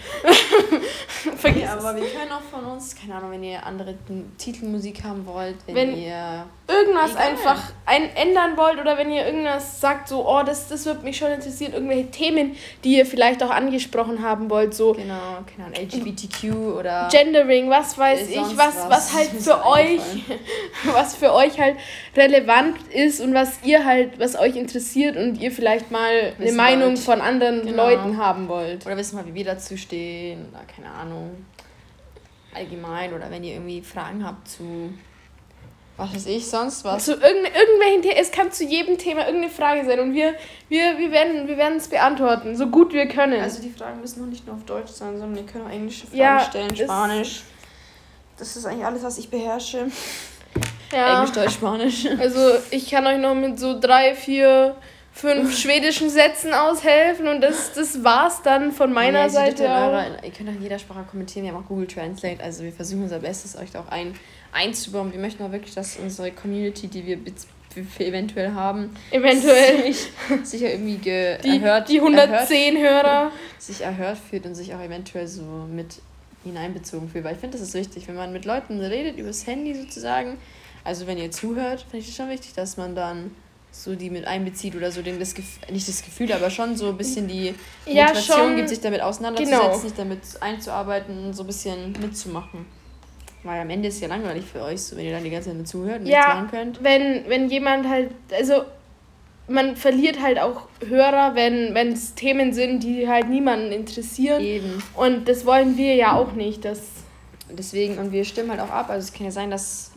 Vergiss 1.41 1.63
ja, 1.63 1.73
aber 1.73 1.95
wir 1.95 2.07
können 2.07 2.31
auch 2.31 2.41
von 2.41 2.63
uns, 2.65 2.95
keine 2.95 3.15
Ahnung, 3.15 3.31
wenn 3.31 3.43
ihr 3.43 3.65
andere 3.65 3.95
Titelmusik 4.37 5.03
haben 5.03 5.25
wollt, 5.25 5.55
wenn, 5.65 5.75
wenn 5.75 5.97
ihr 5.97 6.45
irgendwas 6.67 7.11
egal. 7.11 7.27
einfach 7.29 7.73
ein 7.85 8.15
ändern 8.15 8.57
wollt 8.57 8.79
oder 8.79 8.97
wenn 8.97 9.11
ihr 9.11 9.25
irgendwas 9.25 9.81
sagt, 9.81 10.07
so, 10.07 10.27
oh, 10.27 10.43
das, 10.43 10.67
das 10.67 10.85
wird 10.85 11.03
mich 11.03 11.17
schon 11.17 11.31
interessieren, 11.31 11.73
irgendwelche 11.73 12.11
Themen, 12.11 12.55
die 12.83 12.97
ihr 12.97 13.05
vielleicht 13.05 13.43
auch 13.43 13.49
angesprochen 13.49 14.21
haben 14.21 14.49
wollt, 14.49 14.73
so. 14.73 14.93
Genau, 14.93 15.39
keine 15.55 15.67
Ahnung, 15.67 15.79
LGBTQ 15.81 16.77
oder. 16.77 17.09
Gendering, 17.11 17.69
was 17.69 17.97
weiß 17.97 18.29
ich, 18.29 18.37
was, 18.37 18.57
was, 18.57 18.89
was 18.89 19.13
halt 19.15 19.29
für 19.29 19.65
euch, 19.65 20.01
was 20.93 21.15
für 21.15 21.33
euch 21.33 21.59
halt 21.59 21.77
relevant 22.15 22.77
ist 22.91 23.19
und 23.19 23.33
was 23.33 23.63
ihr 23.63 23.83
halt, 23.83 24.19
was 24.19 24.37
euch 24.37 24.55
interessiert 24.55 25.17
und 25.17 25.41
ihr 25.41 25.51
vielleicht 25.51 25.91
mal 25.91 26.33
wissen 26.37 26.41
eine 26.41 26.51
Meinung 26.51 26.89
wollt. 26.89 26.99
von 26.99 27.21
anderen 27.21 27.65
genau. 27.65 27.87
Leuten 27.87 28.17
haben 28.17 28.47
wollt. 28.47 28.85
Oder 28.85 28.97
wissen 28.97 29.15
mal, 29.15 29.25
wie 29.25 29.33
wir 29.33 29.45
dazu 29.45 29.77
stehen 29.77 30.45
oder 30.51 30.61
keine 30.75 30.91
Ahnung. 30.93 31.30
Allgemein 32.53 33.13
oder 33.13 33.31
wenn 33.31 33.43
ihr 33.43 33.53
irgendwie 33.53 33.81
Fragen 33.81 34.25
habt 34.25 34.47
zu 34.47 34.93
was 36.01 36.15
weiß 36.15 36.25
ich, 36.27 36.47
sonst 36.47 36.83
was. 36.83 37.05
Zu 37.05 37.11
irgend, 37.13 37.47
irgendwelchen 37.55 38.01
Themen, 38.01 38.15
es 38.17 38.31
kann 38.31 38.51
zu 38.51 38.63
jedem 38.63 38.97
Thema 38.97 39.25
irgendeine 39.25 39.51
Frage 39.51 39.85
sein 39.85 39.99
und 39.99 40.13
wir, 40.13 40.33
wir, 40.67 40.97
wir 40.97 41.11
werden 41.11 41.47
wir 41.47 41.57
es 41.77 41.87
beantworten, 41.89 42.55
so 42.55 42.67
gut 42.67 42.91
wir 42.93 43.07
können. 43.07 43.39
Also 43.39 43.61
die 43.61 43.69
Fragen 43.69 44.01
müssen 44.01 44.21
noch 44.21 44.27
nicht 44.27 44.47
nur 44.47 44.55
auf 44.55 44.63
Deutsch 44.65 44.91
sein, 44.91 45.19
sondern 45.19 45.45
ihr 45.45 45.51
könnt 45.51 45.65
auch 45.65 45.69
englische 45.69 46.07
Fragen 46.07 46.17
ja, 46.17 46.39
stellen, 46.39 46.75
Spanisch. 46.75 47.43
Das 48.37 48.55
ist 48.55 48.65
eigentlich 48.65 48.85
alles, 48.85 49.03
was 49.03 49.19
ich 49.19 49.29
beherrsche. 49.29 49.91
Ja. 50.91 51.19
Englisch, 51.19 51.35
Deutsch, 51.35 51.53
Spanisch. 51.53 52.07
Also 52.19 52.39
ich 52.71 52.89
kann 52.89 53.05
euch 53.05 53.19
noch 53.19 53.35
mit 53.35 53.59
so 53.59 53.79
drei, 53.79 54.15
vier, 54.15 54.75
fünf 55.13 55.57
schwedischen 55.61 56.09
Sätzen 56.09 56.53
aushelfen 56.53 57.27
und 57.27 57.41
das, 57.41 57.73
das 57.73 58.03
war's 58.03 58.41
dann 58.41 58.71
von 58.71 58.93
meiner 58.93 59.23
nee, 59.23 59.29
Seite. 59.29 59.63
Eure, 59.63 60.17
ihr 60.23 60.31
könnt 60.31 60.49
auch 60.49 60.53
in 60.53 60.61
jeder 60.61 60.79
Sprache 60.79 61.05
kommentieren, 61.09 61.45
wir 61.45 61.53
haben 61.53 61.63
auch 61.63 61.67
Google 61.67 61.87
Translate, 61.87 62.43
also 62.43 62.63
wir 62.63 62.71
versuchen 62.71 63.03
unser 63.03 63.19
Bestes, 63.19 63.57
euch 63.57 63.71
da 63.71 63.81
auch 63.81 63.89
ein, 63.89 64.13
einzubauen. 64.51 65.11
Wir 65.11 65.19
möchten 65.19 65.43
auch 65.43 65.51
wirklich, 65.51 65.73
dass 65.73 65.97
unsere 65.97 66.31
Community, 66.31 66.87
die 66.87 67.05
wir 67.05 67.17
eventuell 67.99 68.51
haben, 68.51 68.89
eventuell 69.11 69.93
sich, 70.43 70.61
ja 70.61 70.69
irgendwie 70.69 70.97
ge 70.97 71.37
die, 71.41 71.57
erhört, 71.57 71.89
die 71.89 71.99
110 71.99 72.75
erhört, 72.75 73.05
Hörer 73.05 73.31
sich 73.59 73.81
erhört 73.81 74.17
fühlt 74.17 74.45
und 74.45 74.55
sich 74.55 74.73
auch 74.73 74.81
eventuell 74.81 75.27
so 75.27 75.41
mit 75.41 76.01
hineinbezogen 76.43 77.09
fühlt. 77.09 77.23
Weil 77.23 77.35
ich 77.35 77.39
finde, 77.39 77.57
das 77.57 77.67
ist 77.67 77.73
wichtig, 77.73 78.07
wenn 78.07 78.15
man 78.15 78.33
mit 78.33 78.45
Leuten 78.45 78.79
redet, 78.79 79.17
übers 79.17 79.47
Handy 79.47 79.73
sozusagen, 79.75 80.37
also 80.83 81.07
wenn 81.07 81.17
ihr 81.17 81.31
zuhört, 81.31 81.81
finde 81.81 81.99
ich 81.99 82.09
es 82.09 82.15
schon 82.15 82.29
wichtig, 82.29 82.53
dass 82.53 82.75
man 82.75 82.95
dann 82.95 83.31
so 83.71 83.95
die 83.95 84.09
mit 84.09 84.25
einbezieht 84.25 84.75
oder 84.75 84.91
so 84.91 85.01
den 85.01 85.19
das 85.19 85.33
nicht 85.71 85.87
das 85.87 86.03
Gefühl, 86.03 86.31
aber 86.33 86.49
schon 86.49 86.75
so 86.75 86.89
ein 86.89 86.97
bisschen 86.97 87.27
die 87.27 87.55
Motivation 87.85 88.49
ja, 88.49 88.55
gibt, 88.55 88.69
sich 88.69 88.81
damit 88.81 89.01
auseinanderzusetzen, 89.01 89.61
genau. 89.61 89.77
sich 89.77 89.93
damit 89.93 90.21
einzuarbeiten, 90.39 91.33
so 91.33 91.43
ein 91.43 91.47
bisschen 91.47 91.93
mitzumachen. 92.01 92.65
Weil 93.43 93.61
am 93.61 93.69
Ende 93.69 93.87
ist 93.87 93.95
es 93.95 94.01
ja 94.01 94.07
langweilig 94.07 94.45
für 94.45 94.61
euch, 94.61 94.81
so, 94.81 94.95
wenn 94.95 95.05
ihr 95.05 95.11
dann 95.11 95.23
die 95.23 95.31
ganze 95.31 95.55
Zeit 95.55 95.67
zuhört 95.67 96.01
und 96.01 96.05
ja, 96.05 96.19
nichts 96.19 96.33
machen 96.33 96.51
könnt. 96.51 96.83
Wenn, 96.83 97.27
wenn 97.27 97.49
jemand 97.49 97.87
halt, 97.87 98.11
also 98.37 98.65
man 99.47 99.75
verliert 99.75 100.21
halt 100.21 100.39
auch 100.39 100.67
Hörer, 100.85 101.33
wenn 101.33 101.75
es 101.75 102.13
Themen 102.13 102.53
sind, 102.53 102.83
die 102.83 103.07
halt 103.07 103.29
niemanden 103.29 103.71
interessieren. 103.71 104.41
Eben. 104.41 104.83
Und 104.95 105.27
das 105.27 105.45
wollen 105.45 105.77
wir 105.77 105.95
ja 105.95 106.15
auch 106.15 106.33
nicht. 106.33 106.63
Dass 106.65 106.81
Deswegen, 107.57 107.97
und 107.97 108.11
wir 108.11 108.25
stimmen 108.25 108.51
halt 108.51 108.61
auch 108.61 108.69
ab. 108.69 108.89
Also 108.89 109.07
es 109.07 109.13
kann 109.13 109.25
ja 109.25 109.31
sein, 109.31 109.51
dass 109.51 109.91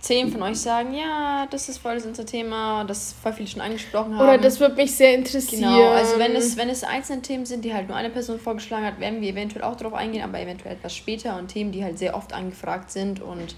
zehn 0.00 0.32
von 0.32 0.42
euch 0.42 0.58
sagen, 0.58 0.94
ja, 0.94 1.46
das 1.50 1.68
ist 1.68 1.78
voll 1.78 1.94
das 1.94 2.06
unser 2.06 2.24
Thema, 2.24 2.84
das 2.84 3.14
voll 3.22 3.32
viele 3.32 3.48
schon 3.48 3.60
angesprochen 3.60 4.16
haben. 4.16 4.22
Oder 4.22 4.38
das 4.38 4.58
würde 4.58 4.74
mich 4.74 4.96
sehr 4.96 5.14
interessieren. 5.14 5.74
Genau, 5.74 5.90
also 5.90 6.18
wenn 6.18 6.34
es, 6.34 6.56
wenn 6.56 6.70
es 6.70 6.84
einzelne 6.84 7.22
Themen 7.22 7.44
sind, 7.44 7.64
die 7.64 7.74
halt 7.74 7.88
nur 7.88 7.96
eine 7.96 8.10
Person 8.10 8.40
vorgeschlagen 8.40 8.86
hat, 8.86 8.98
werden 8.98 9.20
wir 9.20 9.30
eventuell 9.30 9.62
auch 9.62 9.76
darauf 9.76 9.94
eingehen, 9.94 10.24
aber 10.24 10.40
eventuell 10.40 10.74
etwas 10.74 10.96
später 10.96 11.38
und 11.38 11.48
Themen, 11.48 11.70
die 11.70 11.84
halt 11.84 11.98
sehr 11.98 12.16
oft 12.16 12.32
angefragt 12.32 12.90
sind 12.90 13.20
und 13.20 13.54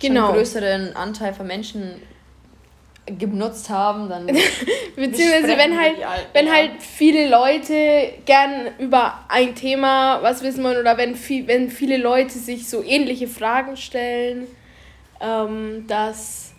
genau. 0.00 0.26
einen 0.26 0.34
größeren 0.34 0.96
Anteil 0.96 1.32
von 1.32 1.46
Menschen 1.46 2.02
genutzt 3.06 3.68
haben, 3.68 4.08
dann 4.08 4.26
beziehungsweise 4.96 5.58
wenn 5.58 5.78
halt 5.78 5.94
wenn 6.32 6.50
halt 6.50 6.70
viele 6.80 7.28
Leute 7.28 8.14
gern 8.24 8.68
über 8.78 9.20
ein 9.28 9.54
Thema 9.54 10.22
was 10.22 10.42
wissen 10.42 10.64
wollen 10.64 10.78
oder 10.78 10.96
wenn 10.96 11.14
viel, 11.14 11.46
wenn 11.46 11.70
viele 11.70 11.98
Leute 11.98 12.38
sich 12.38 12.68
so 12.68 12.82
ähnliche 12.82 13.28
Fragen 13.28 13.76
stellen 13.76 14.46
ähm, 15.20 15.86
dass, 15.86 16.52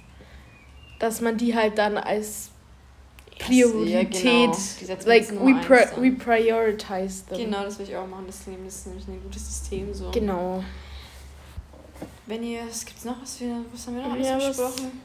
dass 0.99 1.21
man 1.21 1.37
die 1.37 1.55
halt 1.55 1.77
dann 1.77 1.97
als 1.97 2.51
Priorität, 3.37 4.55
ja, 4.87 4.95
genau. 4.95 5.07
like 5.07 5.29
we, 5.31 5.53
pri 5.55 6.01
we 6.01 6.11
prioritize 6.11 7.25
them. 7.25 7.37
Genau, 7.37 7.63
das 7.63 7.77
will 7.79 7.87
ich 7.87 7.95
auch 7.95 8.07
machen. 8.07 8.25
Das 8.27 8.39
ist 8.39 8.47
nämlich 8.47 9.07
ein 9.07 9.21
gutes 9.21 9.45
System 9.45 9.93
so. 9.93 10.09
Genau. 10.11 10.63
Wenn 12.25 12.43
ihr, 12.43 12.61
was 12.67 12.85
gibt's 12.85 13.05
noch, 13.05 13.21
was 13.21 13.39
wir, 13.39 13.63
was 13.71 13.85
haben 13.85 13.95
wir 13.95 14.03
noch 14.03 14.13
alles 14.13 14.27
ja, 14.27 14.37
besprochen? 14.37 15.01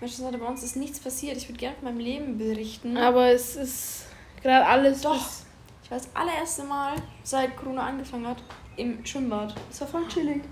Menschen 0.00 0.38
bei 0.38 0.46
uns 0.46 0.62
ist 0.62 0.76
nichts 0.76 0.98
passiert. 0.98 1.36
Ich 1.36 1.48
würde 1.48 1.58
gerne 1.58 1.76
von 1.76 1.84
meinem 1.84 1.98
Leben 1.98 2.38
berichten. 2.38 2.96
Aber 2.96 3.28
es 3.28 3.56
ist 3.56 4.06
gerade 4.42 4.64
alles. 4.64 5.02
Doch. 5.02 5.28
Ich 5.82 5.90
war 5.90 5.98
das 5.98 6.08
allererste 6.14 6.64
Mal, 6.64 6.94
seit 7.24 7.56
Corona 7.56 7.86
angefangen 7.86 8.26
hat, 8.26 8.42
im 8.76 9.04
Schwimmbad. 9.04 9.54
Es 9.70 9.80
war 9.80 9.88
voll 9.88 10.06
chillig. 10.08 10.42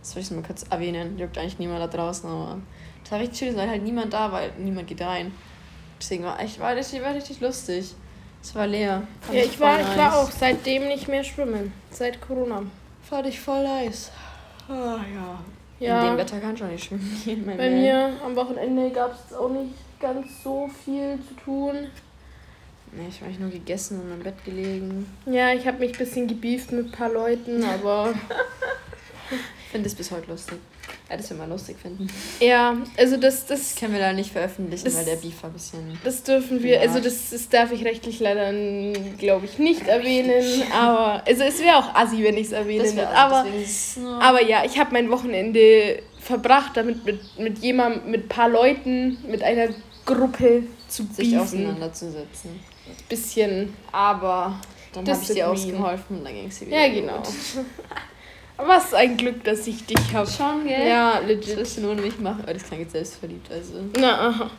Das 0.00 0.14
will 0.16 0.22
ich 0.22 0.30
mal 0.30 0.42
kurz 0.42 0.64
erwähnen. 0.70 1.18
Juckt 1.18 1.36
eigentlich 1.38 1.58
niemand 1.58 1.80
da 1.80 1.86
draußen, 1.86 2.28
aber 2.28 2.58
das 3.02 3.12
war 3.12 3.20
richtig 3.20 3.38
schön, 3.38 3.56
weil 3.56 3.68
halt 3.68 3.82
niemand 3.82 4.12
da 4.12 4.32
war, 4.32 4.42
niemand 4.58 4.88
geht 4.88 5.02
rein. 5.02 5.32
Deswegen 6.00 6.24
war 6.24 6.40
echt, 6.40 6.58
war 6.58 6.74
richtig, 6.74 7.02
war 7.02 7.14
richtig 7.14 7.40
lustig. 7.40 7.94
Es 8.42 8.54
war 8.54 8.66
leer. 8.66 9.02
Fand 9.20 9.36
ja, 9.36 9.44
ich 9.44 9.60
war, 9.60 9.76
nice. 9.76 9.88
ich 9.90 9.98
war 9.98 10.16
auch 10.16 10.30
seitdem 10.30 10.88
nicht 10.88 11.08
mehr 11.08 11.22
schwimmen. 11.22 11.72
Seit 11.90 12.20
Corona. 12.20 12.62
Fand 13.02 13.26
ich 13.26 13.38
voll 13.38 13.62
nice. 13.62 14.10
Ah, 14.68 14.98
ja. 15.14 15.38
ja. 15.78 16.00
In 16.02 16.12
dem 16.12 16.18
Wetter 16.18 16.40
kann 16.40 16.56
schon 16.56 16.70
nicht 16.70 16.84
schwimmen 16.84 17.20
gehen. 17.22 17.44
Bei 17.44 17.58
Welt. 17.58 17.72
mir 17.72 18.12
am 18.24 18.34
Wochenende 18.36 18.90
gab 18.90 19.12
es 19.12 19.36
auch 19.36 19.50
nicht 19.50 19.74
ganz 20.00 20.42
so 20.42 20.70
viel 20.84 21.18
zu 21.28 21.34
tun. 21.44 21.88
Nee, 22.92 23.06
ich 23.08 23.20
habe 23.20 23.32
nur 23.38 23.50
gegessen 23.50 24.00
und 24.00 24.12
im 24.12 24.20
Bett 24.20 24.44
gelegen. 24.44 25.06
Ja, 25.26 25.52
ich 25.52 25.66
habe 25.66 25.78
mich 25.78 25.92
ein 25.92 25.98
bisschen 25.98 26.26
gebieft 26.26 26.72
mit 26.72 26.86
ein 26.86 26.92
paar 26.92 27.12
Leuten, 27.12 27.62
aber 27.62 28.12
finde 29.70 29.88
es 29.88 29.94
bis 29.94 30.10
heute 30.10 30.30
lustig. 30.30 30.58
Ja, 31.08 31.16
das 31.16 31.30
wir 31.30 31.36
mal 31.36 31.48
lustig 31.48 31.76
finden. 31.80 32.08
Ja, 32.40 32.76
also 32.96 33.16
das, 33.16 33.46
das, 33.46 33.74
können 33.76 33.92
wir 33.92 34.00
da 34.00 34.12
nicht 34.12 34.32
veröffentlichen, 34.32 34.84
das, 34.84 34.96
weil 34.96 35.04
der 35.04 35.16
Beef 35.16 35.42
war 35.42 35.50
ein 35.50 35.52
bisschen. 35.52 35.98
Das 36.04 36.22
dürfen 36.22 36.62
wir, 36.62 36.80
also 36.80 37.00
das, 37.00 37.30
das 37.30 37.48
darf 37.48 37.72
ich 37.72 37.84
rechtlich 37.84 38.20
leider, 38.20 38.52
glaube 39.18 39.46
ich, 39.46 39.58
nicht 39.58 39.86
erwähnen. 39.86 40.62
Aber 40.72 41.22
also 41.26 41.42
es 41.42 41.60
wäre 41.60 41.76
auch 41.76 41.94
assi, 41.94 42.22
wenn 42.22 42.36
ich 42.36 42.46
es 42.46 42.52
erwähnen 42.52 42.84
würde. 42.84 43.08
Aber, 43.08 43.46
aber 44.20 44.42
ja, 44.42 44.64
ich 44.64 44.78
habe 44.78 44.92
mein 44.92 45.10
Wochenende 45.10 46.02
verbracht, 46.20 46.76
damit 46.76 47.04
mit, 47.04 47.38
mit 47.38 47.58
jemandem, 47.58 48.10
mit 48.10 48.24
ein 48.24 48.28
paar 48.28 48.48
Leuten, 48.48 49.18
mit 49.28 49.42
einer 49.42 49.68
Gruppe 50.04 50.64
zu 50.88 51.04
sich 51.04 51.30
beefen. 51.30 51.40
auseinanderzusetzen. 51.40 52.60
Bisschen. 53.08 53.74
Aber 53.92 54.60
dann 54.92 55.08
habe 55.08 55.20
ich 55.22 55.28
dir 55.28 55.50
ausgeholfen 55.50 56.18
und 56.18 56.24
dann 56.24 56.34
ging 56.34 56.48
es 56.48 56.60
wieder. 56.60 56.76
Ja, 56.76 56.92
genau. 56.92 57.22
Was 58.66 58.94
ein 58.94 59.16
Glück, 59.16 59.42
dass 59.44 59.66
ich 59.66 59.84
dich 59.86 60.12
habe. 60.12 60.28
Schon, 60.30 60.66
gell? 60.66 60.88
Ja, 60.88 61.18
legit. 61.18 61.58
Das 61.58 61.70
ist 61.70 61.78
nur 61.78 61.94
mich 61.94 62.18
machen. 62.18 62.44
Oh, 62.46 62.52
das 62.52 62.64
klang 62.64 62.80
jetzt 62.80 62.92
selbstverliebt. 62.92 63.50
Also. 63.50 63.74
Na, 63.98 64.28
aha. 64.28 64.50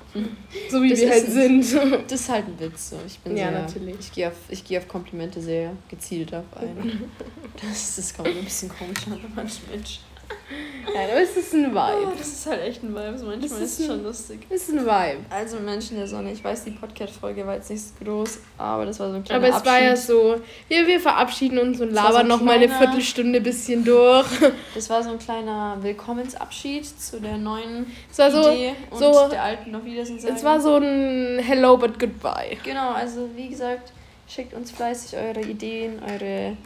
So 0.69 0.81
wie 0.81 0.89
das 0.89 1.01
wir 1.01 1.09
halt 1.09 1.25
sind. 1.27 1.65
Das 2.07 2.21
ist 2.21 2.29
halt 2.29 2.45
ein 2.47 2.59
Witz. 2.59 2.89
So. 2.91 2.97
Ich 3.05 3.19
bin 3.19 3.37
ja, 3.37 3.49
sehr, 3.49 3.61
natürlich. 3.61 3.95
Ich 3.99 4.11
gehe 4.11 4.27
auf, 4.27 4.35
geh 4.67 4.77
auf 4.77 4.87
Komplimente 4.87 5.41
sehr 5.41 5.73
gezielt 5.89 6.33
auf 6.33 6.45
ein. 6.55 7.09
Das, 7.61 7.97
das 7.97 8.13
kommt 8.13 8.29
ein 8.29 8.43
bisschen 8.43 8.69
komisch 8.69 9.05
an 9.05 9.19
manchen 9.35 9.69
Menschen. 9.69 9.99
Ja, 10.93 11.03
aber 11.03 11.21
es 11.21 11.37
ist 11.37 11.53
ein 11.53 11.71
Vibe. 11.71 12.07
Oh, 12.07 12.11
das 12.17 12.27
ist 12.27 12.45
halt 12.47 12.61
echt 12.63 12.83
ein 12.83 12.89
Vibe. 12.89 13.11
Manchmal 13.11 13.39
das 13.39 13.51
ist, 13.51 13.79
es 13.79 13.85
schon 13.85 14.03
lustig. 14.03 14.39
Ist 14.49 14.69
ein 14.69 14.79
Vibe. 14.79 15.19
Also 15.29 15.59
Menschen 15.59 15.97
der 15.97 16.07
Sonne. 16.07 16.31
Ich 16.31 16.43
weiß, 16.43 16.65
die 16.65 16.71
Podcast-Folge 16.71 17.45
war 17.45 17.55
jetzt 17.55 17.69
nicht 17.69 17.81
so 17.81 18.03
groß, 18.03 18.39
aber 18.57 18.85
das 18.85 18.99
war 18.99 19.09
so 19.09 19.15
ein 19.15 19.23
kleiner 19.23 19.39
Aber 19.39 19.49
es 19.49 19.55
Abschied. 19.55 19.71
war 19.71 19.81
ja 19.81 19.95
so, 19.95 20.41
wir, 20.67 20.87
wir 20.87 20.99
verabschieden 20.99 21.59
uns 21.59 21.79
und 21.79 21.91
labern 21.93 22.27
so 22.27 22.35
noch 22.35 22.41
mal 22.41 22.55
eine 22.55 22.69
Viertelstunde 22.69 23.41
bisschen 23.41 23.83
durch. 23.85 24.27
Das 24.75 24.89
war 24.89 25.03
so 25.03 25.11
ein 25.11 25.19
kleiner 25.19 25.77
Willkommensabschied 25.81 26.85
zu 26.85 27.19
der 27.19 27.37
neuen 27.37 27.85
es 28.09 28.17
war 28.17 28.31
so, 28.31 28.49
Idee 28.49 28.73
und 28.89 28.99
so, 28.99 29.27
der 29.29 29.43
alten 29.43 29.71
noch 29.71 29.83
Wiedersehen 29.83 30.19
sagen. 30.19 30.35
Es 30.35 30.43
war 30.43 30.59
so 30.59 30.77
ein 30.77 31.39
Hello 31.39 31.77
but 31.77 31.99
Goodbye. 31.99 32.57
Genau, 32.63 32.91
also 32.91 33.29
wie 33.35 33.49
gesagt, 33.49 33.91
schickt 34.27 34.53
uns 34.53 34.71
fleißig 34.71 35.17
eure 35.17 35.41
Ideen, 35.41 36.01
eure 36.03 36.57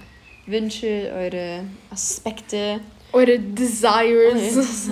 Wünsche, 0.45 1.11
eure 1.15 1.65
Aspekte 1.91 2.79
eure 3.11 3.39
Desires. 3.39 4.55
Desires. 4.55 4.89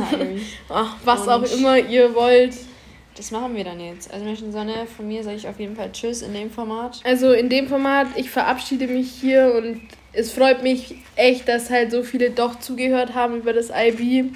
Ach, 0.70 0.96
was 1.04 1.22
Und 1.22 1.30
auch 1.30 1.44
immer 1.44 1.78
ihr 1.78 2.14
wollt. 2.16 2.54
Das 3.16 3.30
machen 3.30 3.56
wir 3.56 3.64
dann 3.64 3.80
jetzt. 3.80 4.12
Also 4.12 4.26
Menschen 4.26 4.52
Sonne, 4.52 4.88
von 4.88 5.08
mir 5.08 5.24
sage 5.24 5.38
ich 5.38 5.48
auf 5.48 5.60
jeden 5.60 5.76
Fall 5.76 5.92
Tschüss 5.92 6.24
in 6.24 6.34
dem 6.34 6.50
Format. 6.50 7.00
Also 7.04 7.32
in 7.32 7.50
dem 7.50 7.68
Format, 7.68 8.08
ich 8.16 8.32
verabschiede 8.32 8.88
mich 8.88 9.12
hier 9.12 9.54
und 9.56 9.82
es 10.14 10.32
freut 10.32 10.64
mich 10.64 10.96
echt, 11.16 11.48
dass 11.48 11.70
halt 11.70 11.92
so 11.92 12.04
viele 12.04 12.32
doch 12.32 12.60
zugehört 12.60 13.14
haben 13.14 13.38
über 13.38 13.54
das 13.54 13.70
IB. 13.70 14.32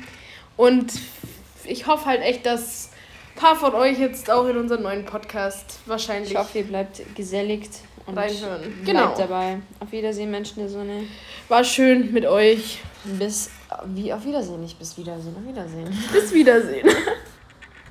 Und 0.57 0.91
ich 1.65 1.87
hoffe 1.87 2.05
halt 2.05 2.21
echt, 2.21 2.45
dass 2.45 2.91
ein 3.35 3.39
paar 3.39 3.55
von 3.55 3.73
euch 3.73 3.99
jetzt 3.99 4.29
auch 4.29 4.47
in 4.47 4.57
unserem 4.57 4.83
neuen 4.83 5.05
Podcast 5.05 5.79
wahrscheinlich. 5.85 6.31
Ich 6.31 6.37
hoffe, 6.37 6.59
ihr 6.59 6.63
bleibt 6.65 7.01
geselligt 7.15 7.71
und 8.05 8.17
reinhören. 8.17 8.61
Genau. 8.85 9.07
Bleibt 9.07 9.19
dabei. 9.19 9.57
Auf 9.79 9.91
Wiedersehen, 9.91 10.31
Menschen 10.31 10.59
der 10.59 10.69
Sonne. 10.69 11.03
War 11.47 11.63
schön 11.63 12.11
mit 12.13 12.25
euch. 12.25 12.79
Bis, 13.03 13.51
wie, 13.85 14.13
auf 14.13 14.25
Wiedersehen, 14.25 14.61
nicht 14.61 14.79
bis 14.79 14.97
Wiedersehen, 14.97 15.35
auf 15.35 15.47
Wiedersehen. 15.47 15.87
Bis 16.13 16.33
Wiedersehen. 16.33 16.87